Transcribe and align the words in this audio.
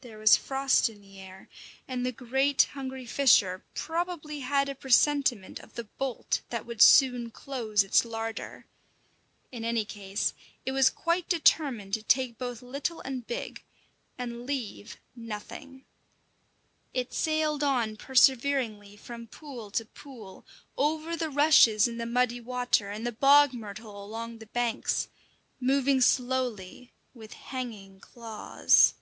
There 0.00 0.18
was 0.18 0.36
frost 0.36 0.88
in 0.88 1.00
the 1.00 1.18
air, 1.18 1.48
and 1.88 2.06
the 2.06 2.12
great, 2.12 2.62
hungry 2.74 3.04
fisher 3.04 3.64
probably 3.74 4.38
had 4.38 4.68
a 4.68 4.76
presentiment 4.76 5.58
of 5.58 5.74
the 5.74 5.82
bolt 5.98 6.40
that 6.50 6.64
would 6.64 6.80
soon 6.80 7.32
close 7.32 7.82
its 7.82 8.04
larder. 8.04 8.66
In 9.50 9.64
any 9.64 9.84
case 9.84 10.34
it 10.64 10.70
was 10.70 10.88
quite 10.88 11.28
determined 11.28 11.94
to 11.94 12.02
take 12.04 12.38
both 12.38 12.62
little 12.62 13.00
and 13.00 13.26
big, 13.26 13.64
and 14.16 14.46
leave 14.46 14.98
nothing. 15.16 15.84
It 16.94 17.12
sailed 17.12 17.64
on 17.64 17.96
perseveringly 17.96 18.94
from 18.96 19.26
pool 19.26 19.68
to 19.72 19.84
pool, 19.84 20.46
over 20.76 21.16
the 21.16 21.28
rushes 21.28 21.88
in 21.88 21.98
the 21.98 22.06
muddy 22.06 22.40
water 22.40 22.88
and 22.88 23.04
the 23.04 23.10
bog 23.10 23.52
myrtle 23.52 24.04
along 24.04 24.38
the 24.38 24.46
banks, 24.46 25.08
moving 25.58 26.00
slowly, 26.00 26.92
with 27.14 27.32
hanging 27.32 27.98
claws. 27.98 28.94